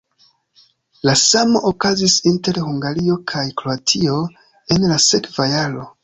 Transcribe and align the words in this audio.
La 1.07 1.13
samo 1.23 1.59
okazis 1.71 2.15
inter 2.31 2.59
Hungario 2.69 3.17
kaj 3.33 3.43
Kroatio 3.61 4.15
en 4.77 4.87
la 4.93 4.97
sekva 5.09 5.47
jaro. 5.53 5.85